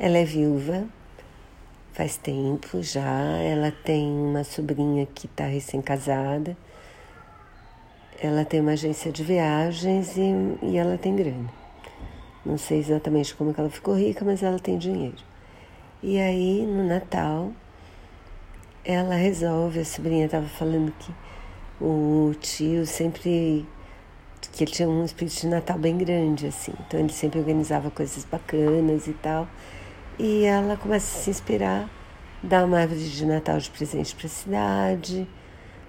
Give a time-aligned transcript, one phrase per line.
[0.00, 0.84] Ela é viúva,
[1.92, 3.02] faz tempo já.
[3.38, 6.56] Ela tem uma sobrinha que está recém-casada.
[8.20, 10.32] Ela tem uma agência de viagens e,
[10.62, 11.50] e ela tem grana.
[12.46, 15.18] Não sei exatamente como ela ficou rica, mas ela tem dinheiro.
[16.00, 17.50] E aí, no Natal,
[18.84, 21.12] ela resolve, a sobrinha estava falando que
[21.80, 23.66] o tio sempre
[24.52, 28.24] que ele tinha um espírito de Natal bem grande assim, então ele sempre organizava coisas
[28.24, 29.48] bacanas e tal.
[30.18, 31.88] E ela começa a se inspirar,
[32.42, 35.28] dá uma árvore de Natal de presente para a cidade,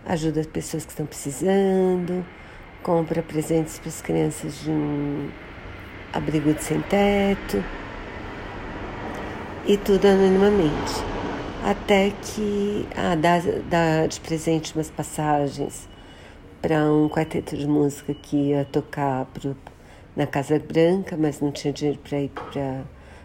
[0.05, 2.23] ajuda as pessoas que estão precisando,
[2.83, 5.31] compra presentes para as crianças de um
[6.13, 7.63] abrigo de sem teto
[9.65, 10.93] e tudo anonimamente.
[11.65, 15.89] Até que ah, dá, dá de presente umas passagens
[16.61, 19.57] para um quarteto de música que ia tocar pro,
[20.15, 22.83] na Casa Branca, mas não tinha dinheiro para ir para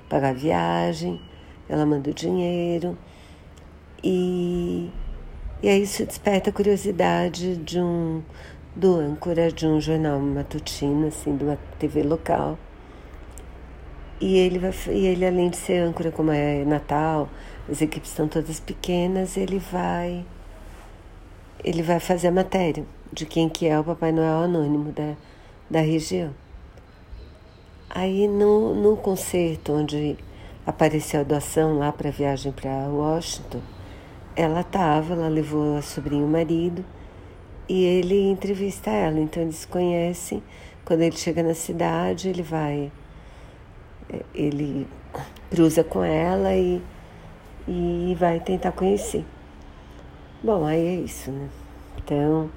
[0.09, 1.21] pagar a viagem,
[1.69, 2.97] ela manda o dinheiro.
[4.03, 4.91] E,
[5.63, 8.23] e aí isso desperta a curiosidade de um,
[8.77, 12.59] do âncora de um jornal matutino, assim, de uma TV local.
[14.21, 17.29] E ele, vai, e ele, além de ser âncora, como é Natal,
[17.71, 20.25] as equipes estão todas pequenas, ele vai
[21.65, 25.15] ele vai fazer a matéria de quem que é o Papai Noel anônimo da,
[25.71, 26.35] da região.
[27.95, 30.17] Aí no, no concerto onde
[30.67, 33.61] apareceu a doação lá para a viagem para Washington,
[34.35, 36.85] ela estava, ela levou a sobrinha e o marido
[37.69, 39.21] e ele entrevista ela.
[39.21, 40.43] Então eles se conhecem.
[40.85, 42.91] Quando ele chega na cidade, ele vai,
[44.35, 44.89] ele
[45.49, 46.83] cruza com ela e,
[47.69, 49.25] e vai tentar conhecer.
[50.43, 51.49] Bom, aí é isso, né?
[51.97, 52.51] Então,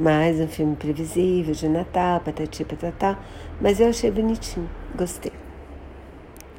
[0.00, 3.18] mais um filme previsível de Natal, patati patatá,
[3.60, 5.49] mas eu achei bonitinho, gostei.